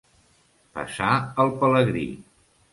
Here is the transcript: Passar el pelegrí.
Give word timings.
Passar 0.77 1.11
el 1.45 1.55
pelegrí. 1.61 2.05